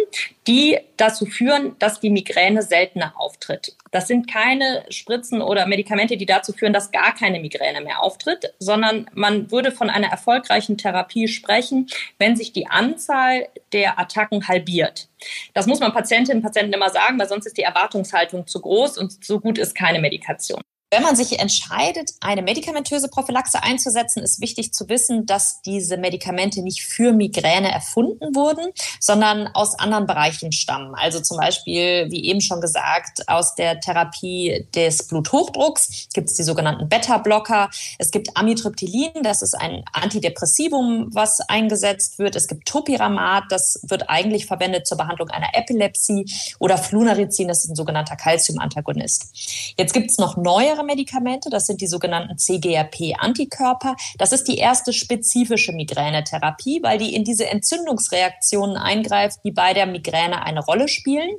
[0.46, 3.77] die dazu führen, dass die Migräne seltener auftritt.
[3.90, 8.54] Das sind keine Spritzen oder Medikamente, die dazu führen, dass gar keine Migräne mehr auftritt,
[8.58, 15.08] sondern man würde von einer erfolgreichen Therapie sprechen, wenn sich die Anzahl der Attacken halbiert.
[15.54, 18.98] Das muss man Patientinnen und Patienten immer sagen, weil sonst ist die Erwartungshaltung zu groß
[18.98, 20.60] und so gut ist keine Medikation.
[20.90, 26.62] Wenn man sich entscheidet, eine medikamentöse Prophylaxe einzusetzen, ist wichtig zu wissen, dass diese Medikamente
[26.62, 30.94] nicht für Migräne erfunden wurden, sondern aus anderen Bereichen stammen.
[30.94, 36.42] Also zum Beispiel, wie eben schon gesagt, aus der Therapie des Bluthochdrucks gibt es die
[36.42, 37.68] sogenannten Beta-Blocker.
[37.98, 42.34] Es gibt Amitriptylin, das ist ein Antidepressivum, was eingesetzt wird.
[42.34, 46.24] Es gibt Topiramat, das wird eigentlich verwendet zur Behandlung einer Epilepsie.
[46.60, 49.74] Oder Flunarizin, das ist ein sogenannter Calcium-Antagonist.
[49.76, 53.96] Jetzt gibt es noch neuere andere Medikamente, das sind die sogenannten CGRP-Antikörper.
[54.16, 59.86] Das ist die erste spezifische Migränetherapie, weil die in diese Entzündungsreaktionen eingreift, die bei der
[59.86, 61.30] Migräne eine Rolle spielen.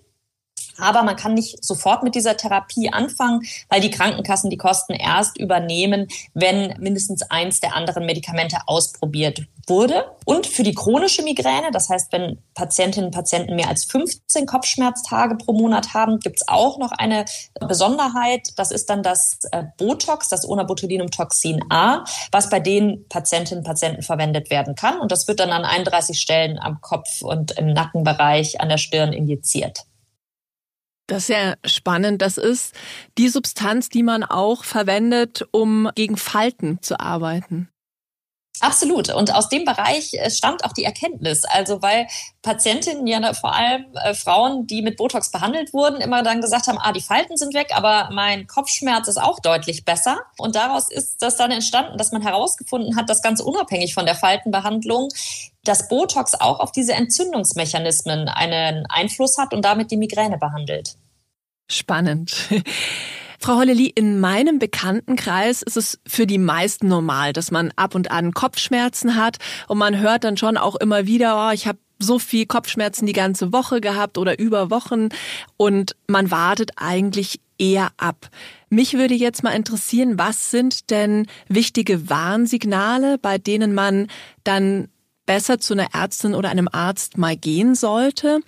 [0.79, 5.37] Aber man kann nicht sofort mit dieser Therapie anfangen, weil die Krankenkassen die Kosten erst
[5.37, 10.05] übernehmen, wenn mindestens eins der anderen Medikamente ausprobiert wurde.
[10.25, 15.35] Und für die chronische Migräne, das heißt, wenn Patientinnen und Patienten mehr als 15 Kopfschmerztage
[15.35, 17.25] pro Monat haben, gibt es auch noch eine
[17.59, 18.49] Besonderheit.
[18.57, 24.01] Das ist dann das äh, Botox, das Onabotulinumtoxin A, was bei den Patientinnen und Patienten
[24.01, 24.99] verwendet werden kann.
[24.99, 29.13] Und das wird dann an 31 Stellen am Kopf und im Nackenbereich an der Stirn
[29.13, 29.85] injiziert.
[31.09, 32.21] Das ist ja spannend.
[32.21, 32.75] Das ist
[33.17, 37.69] die Substanz, die man auch verwendet, um gegen Falten zu arbeiten.
[38.61, 39.09] Absolut.
[39.13, 41.45] Und aus dem Bereich äh, stammt auch die Erkenntnis.
[41.45, 42.07] Also weil
[42.41, 46.77] Patientinnen ja vor allem äh, Frauen, die mit Botox behandelt wurden, immer dann gesagt haben,
[46.77, 50.19] ah, die Falten sind weg, aber mein Kopfschmerz ist auch deutlich besser.
[50.37, 54.15] Und daraus ist das dann entstanden, dass man herausgefunden hat, dass ganz unabhängig von der
[54.15, 55.09] Faltenbehandlung
[55.65, 60.95] dass Botox auch auf diese Entzündungsmechanismen einen Einfluss hat und damit die Migräne behandelt.
[61.69, 62.49] Spannend.
[63.39, 68.11] Frau Holleli, in meinem Bekanntenkreis ist es für die meisten normal, dass man ab und
[68.11, 69.37] an Kopfschmerzen hat
[69.69, 73.13] und man hört dann schon auch immer wieder, oh, ich habe so viel Kopfschmerzen die
[73.13, 75.09] ganze Woche gehabt oder über Wochen
[75.55, 78.29] und man wartet eigentlich eher ab.
[78.69, 84.07] Mich würde jetzt mal interessieren, was sind denn wichtige Warnsignale, bei denen man
[84.43, 84.89] dann
[85.25, 88.39] besser zu einer Ärztin oder einem Arzt mal gehen sollte?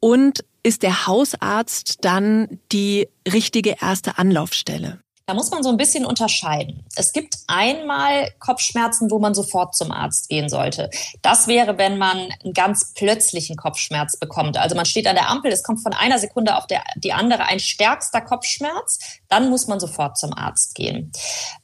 [0.00, 5.04] Und ist der Hausarzt dann die richtige erste Anlaufstelle?
[5.26, 6.84] Da muss man so ein bisschen unterscheiden.
[6.96, 10.90] Es gibt einmal Kopfschmerzen, wo man sofort zum Arzt gehen sollte.
[11.22, 14.58] Das wäre, wenn man einen ganz plötzlichen Kopfschmerz bekommt.
[14.58, 17.46] Also man steht an der Ampel, es kommt von einer Sekunde auf der, die andere
[17.46, 18.98] ein stärkster Kopfschmerz,
[19.28, 21.10] dann muss man sofort zum Arzt gehen.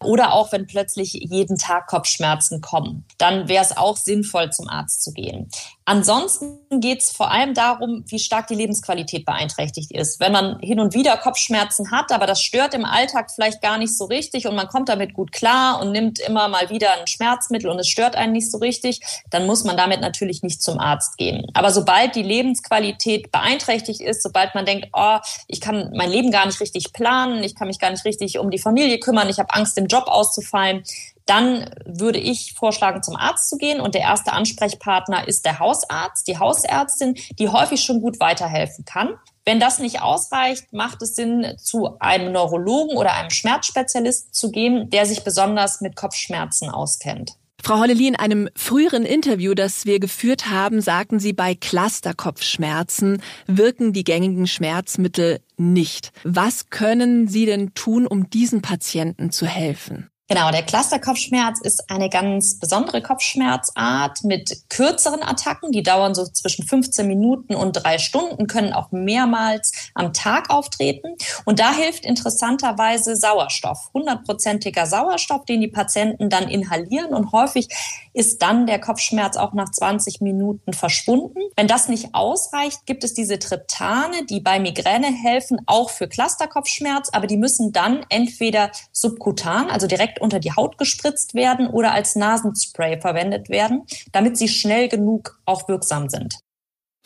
[0.02, 5.02] Oder auch, wenn plötzlich jeden Tag Kopfschmerzen kommen, dann wäre es auch sinnvoll, zum Arzt
[5.02, 5.50] zu gehen.
[5.90, 10.20] Ansonsten geht es vor allem darum, wie stark die Lebensqualität beeinträchtigt ist.
[10.20, 13.98] Wenn man hin und wieder Kopfschmerzen hat, aber das stört im Alltag vielleicht gar nicht
[13.98, 17.68] so richtig und man kommt damit gut klar und nimmt immer mal wieder ein Schmerzmittel
[17.68, 19.00] und es stört einen nicht so richtig,
[19.30, 21.44] dann muss man damit natürlich nicht zum Arzt gehen.
[21.54, 26.46] Aber sobald die Lebensqualität beeinträchtigt ist, sobald man denkt, oh, ich kann mein Leben gar
[26.46, 29.52] nicht richtig planen, ich kann mich gar nicht richtig um die Familie kümmern, ich habe
[29.52, 30.84] Angst, im Job auszufallen,
[31.26, 33.80] dann würde ich vorschlagen, zum Arzt zu gehen.
[33.80, 39.14] Und der erste Ansprechpartner ist der Hausarzt, die Hausärztin, die häufig schon gut weiterhelfen kann.
[39.44, 44.90] Wenn das nicht ausreicht, macht es Sinn, zu einem Neurologen oder einem Schmerzspezialisten zu gehen,
[44.90, 47.32] der sich besonders mit Kopfschmerzen auskennt.
[47.62, 53.92] Frau Holleli, in einem früheren Interview, das wir geführt haben, sagten Sie, bei Clusterkopfschmerzen wirken
[53.92, 56.12] die gängigen Schmerzmittel nicht.
[56.24, 60.08] Was können Sie denn tun, um diesen Patienten zu helfen?
[60.30, 65.72] Genau, der Clusterkopfschmerz ist eine ganz besondere Kopfschmerzart mit kürzeren Attacken.
[65.72, 71.16] Die dauern so zwischen 15 Minuten und drei Stunden, können auch mehrmals am Tag auftreten.
[71.46, 77.12] Und da hilft interessanterweise Sauerstoff, hundertprozentiger Sauerstoff, den die Patienten dann inhalieren.
[77.12, 77.66] Und häufig
[78.12, 81.40] ist dann der Kopfschmerz auch nach 20 Minuten verschwunden.
[81.56, 87.08] Wenn das nicht ausreicht, gibt es diese Triptane, die bei Migräne helfen, auch für Clusterkopfschmerz.
[87.10, 92.16] Aber die müssen dann entweder subkutan, also direkt unter die Haut gespritzt werden oder als
[92.16, 96.38] Nasenspray verwendet werden, damit sie schnell genug auch wirksam sind.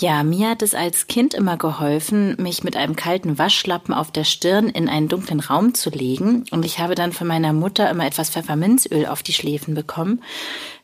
[0.01, 4.25] Ja, mir hat es als Kind immer geholfen, mich mit einem kalten Waschlappen auf der
[4.25, 6.45] Stirn in einen dunklen Raum zu legen.
[6.51, 10.23] Und ich habe dann von meiner Mutter immer etwas Pfefferminzöl auf die Schläfen bekommen.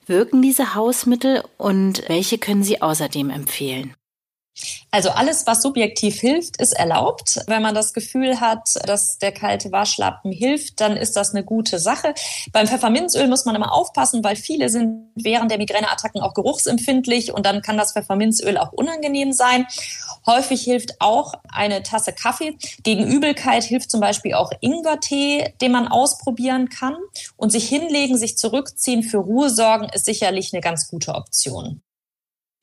[0.07, 3.95] Wirken diese Hausmittel und welche können Sie außerdem empfehlen?
[4.91, 7.41] Also alles, was subjektiv hilft, ist erlaubt.
[7.47, 11.79] Wenn man das Gefühl hat, dass der kalte Waschlappen hilft, dann ist das eine gute
[11.79, 12.15] Sache.
[12.53, 17.47] Beim Pfefferminzöl muss man immer aufpassen, weil viele sind während der Migräneattacken auch geruchsempfindlich und
[17.47, 19.67] dann kann das Pfefferminzöl auch unangenehm sein.
[20.27, 22.57] Häufig hilft auch eine Tasse Kaffee.
[22.83, 26.97] Gegen Übelkeit hilft zum Beispiel auch Ingwertee, den man ausprobieren kann.
[27.37, 31.83] Und sich hinlegen, sich zurückziehen, für Ruhe sorgen, ist sicherlich eine ganz gute Option.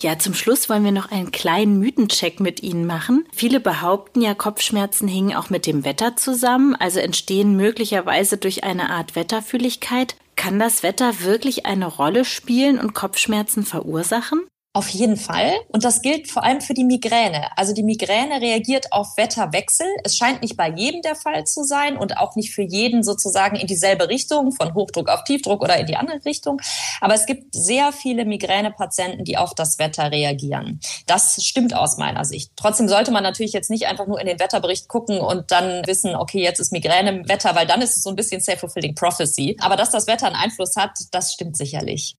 [0.04, 3.26] Ja, zum Schluss wollen wir noch einen kleinen Mythencheck mit Ihnen machen.
[3.34, 8.92] Viele behaupten ja, Kopfschmerzen hingen auch mit dem Wetter zusammen, also entstehen möglicherweise durch eine
[8.92, 10.16] Art Wetterfühligkeit.
[10.36, 14.44] Kann das Wetter wirklich eine Rolle spielen und Kopfschmerzen verursachen?
[14.78, 15.56] Auf jeden Fall.
[15.70, 17.48] Und das gilt vor allem für die Migräne.
[17.58, 19.88] Also die Migräne reagiert auf Wetterwechsel.
[20.04, 23.56] Es scheint nicht bei jedem der Fall zu sein und auch nicht für jeden sozusagen
[23.56, 26.62] in dieselbe Richtung, von Hochdruck auf Tiefdruck oder in die andere Richtung.
[27.02, 30.80] Aber es gibt sehr viele Migränepatienten, die auf das Wetter reagieren.
[31.08, 32.52] Das stimmt aus meiner Sicht.
[32.56, 36.16] Trotzdem sollte man natürlich jetzt nicht einfach nur in den Wetterbericht gucken und dann wissen,
[36.16, 39.58] okay, jetzt ist Migräne im Wetter, weil dann ist es so ein bisschen self-fulfilling prophecy.
[39.60, 42.16] Aber dass das Wetter einen Einfluss hat, das stimmt sicherlich.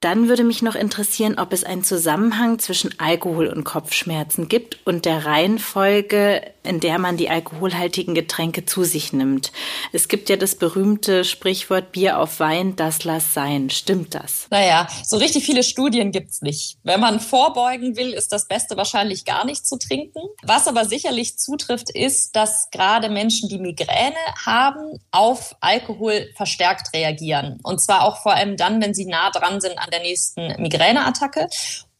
[0.00, 5.04] Dann würde mich noch interessieren, ob es einen Zusammenhang zwischen Alkohol und Kopfschmerzen gibt und
[5.04, 9.52] der Reihenfolge, in der man die alkoholhaltigen Getränke zu sich nimmt.
[9.92, 13.70] Es gibt ja das berühmte Sprichwort Bier auf Wein, das lass sein.
[13.70, 14.46] Stimmt das?
[14.50, 16.76] Naja, so richtig viele Studien gibt's nicht.
[16.82, 20.20] Wenn man vorbeugen will, ist das Beste wahrscheinlich gar nicht zu trinken.
[20.42, 27.58] Was aber sicherlich zutrifft, ist, dass gerade Menschen, die Migräne haben, auf Alkohol verstärkt reagieren.
[27.62, 31.48] Und zwar auch vor allem dann, wenn sie nah dran sind an der nächsten Migräneattacke.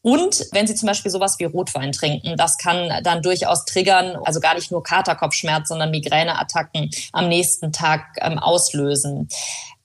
[0.03, 4.39] Und wenn Sie zum Beispiel sowas wie Rotwein trinken, das kann dann durchaus triggern, also
[4.39, 9.29] gar nicht nur Katerkopfschmerz, sondern Migräneattacken am nächsten Tag ähm, auslösen.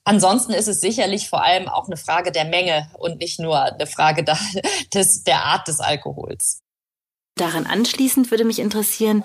[0.03, 3.85] Ansonsten ist es sicherlich vor allem auch eine Frage der Menge und nicht nur eine
[3.85, 4.37] Frage da,
[4.93, 6.61] des, der Art des Alkohols.
[7.35, 9.23] Daran anschließend würde mich interessieren,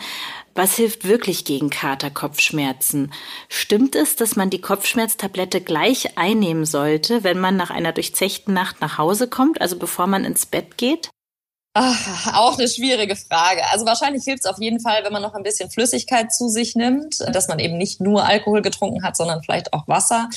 [0.55, 3.13] was hilft wirklich gegen Katerkopfschmerzen?
[3.49, 8.81] Stimmt es, dass man die Kopfschmerztablette gleich einnehmen sollte, wenn man nach einer durchzechten Nacht
[8.81, 11.11] nach Hause kommt, also bevor man ins Bett geht?
[11.75, 13.63] Ach, auch eine schwierige Frage.
[13.71, 16.75] Also wahrscheinlich hilft es auf jeden Fall, wenn man noch ein bisschen Flüssigkeit zu sich
[16.77, 20.29] nimmt, dass man eben nicht nur Alkohol getrunken hat, sondern vielleicht auch Wasser.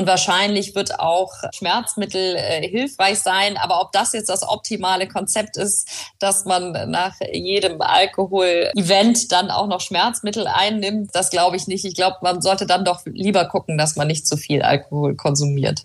[0.00, 3.58] Und wahrscheinlich wird auch Schmerzmittel äh, hilfreich sein.
[3.58, 5.86] Aber ob das jetzt das optimale Konzept ist,
[6.18, 11.84] dass man nach jedem Alkohol-Event dann auch noch Schmerzmittel einnimmt, das glaube ich nicht.
[11.84, 15.84] Ich glaube, man sollte dann doch lieber gucken, dass man nicht zu viel Alkohol konsumiert.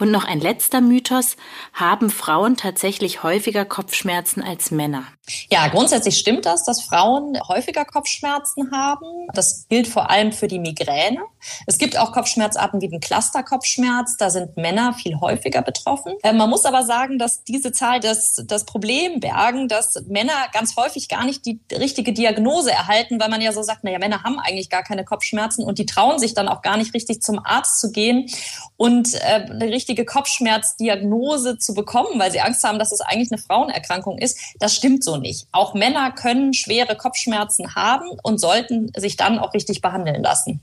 [0.00, 1.36] Und noch ein letzter Mythos.
[1.72, 5.02] Haben Frauen tatsächlich häufiger Kopfschmerzen als Männer?
[5.50, 9.28] Ja, grundsätzlich stimmt das, dass Frauen häufiger Kopfschmerzen haben.
[9.32, 11.20] Das gilt vor allem für die Migräne.
[11.66, 14.16] Es gibt auch Kopfschmerzarten wie den Clusterkopfschmerz.
[14.18, 16.14] Da sind Männer viel häufiger betroffen.
[16.22, 20.76] Äh, man muss aber sagen, dass diese Zahl das, das Problem bergen, dass Männer ganz
[20.76, 24.38] häufig gar nicht die richtige Diagnose erhalten, weil man ja so sagt, naja, Männer haben
[24.38, 27.80] eigentlich gar keine Kopfschmerzen und die trauen sich dann auch gar nicht richtig zum Arzt
[27.80, 28.30] zu gehen
[28.76, 33.40] und äh, eine richtige Kopfschmerzdiagnose zu bekommen, weil sie Angst haben, dass es eigentlich eine
[33.40, 34.38] Frauenerkrankung ist.
[34.58, 35.46] Das stimmt so nicht.
[35.52, 40.62] Auch Männer können schwere Kopfschmerzen haben und sollten sich dann auch richtig behandeln lassen.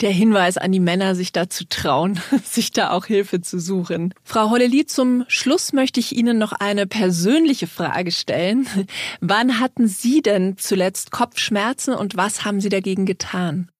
[0.00, 4.12] Der Hinweis an die Männer, sich da zu trauen, sich da auch Hilfe zu suchen.
[4.24, 8.66] Frau Holleli, zum Schluss möchte ich Ihnen noch eine persönliche Frage stellen.
[9.20, 13.70] Wann hatten Sie denn zuletzt Kopfschmerzen und was haben Sie dagegen getan?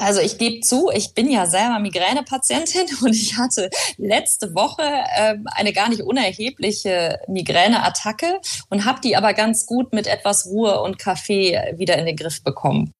[0.00, 5.36] Also ich gebe zu, ich bin ja selber Migränepatientin und ich hatte letzte Woche äh,
[5.54, 10.98] eine gar nicht unerhebliche Migräneattacke und habe die aber ganz gut mit etwas Ruhe und
[10.98, 12.92] Kaffee wieder in den Griff bekommen.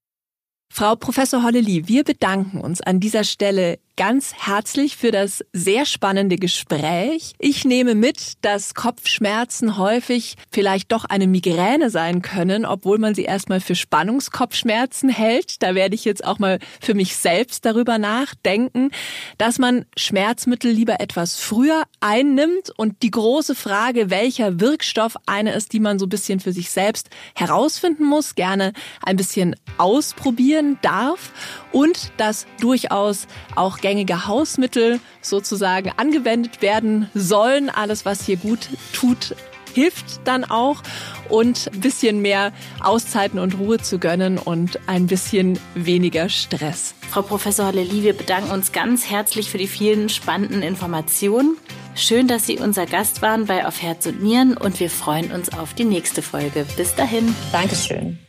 [0.73, 6.37] Frau Professor Holleli, wir bedanken uns an dieser Stelle ganz herzlich für das sehr spannende
[6.37, 7.35] Gespräch.
[7.39, 13.25] Ich nehme mit, dass Kopfschmerzen häufig vielleicht doch eine Migräne sein können, obwohl man sie
[13.25, 15.63] erstmal für Spannungskopfschmerzen hält.
[15.63, 18.91] Da werde ich jetzt auch mal für mich selbst darüber nachdenken,
[19.37, 25.75] dass man Schmerzmittel lieber etwas früher einnimmt und die große Frage, welcher Wirkstoff eine ist,
[25.75, 31.33] die man so ein bisschen für sich selbst herausfinden muss, gerne ein bisschen ausprobieren darf
[31.71, 37.71] und dass durchaus auch gängige Hausmittel sozusagen angewendet werden sollen.
[37.71, 39.35] Alles, was hier gut tut,
[39.75, 40.81] hilft dann auch
[41.29, 46.95] und ein bisschen mehr Auszeiten und Ruhe zu gönnen und ein bisschen weniger Stress.
[47.11, 51.57] Frau Professor Haleli, wir bedanken uns ganz herzlich für die vielen spannenden Informationen.
[51.97, 55.53] Schön, dass Sie unser Gast waren bei Auf Herz und Nieren und wir freuen uns
[55.53, 56.65] auf die nächste Folge.
[56.77, 57.35] Bis dahin.
[57.51, 58.21] Dankeschön.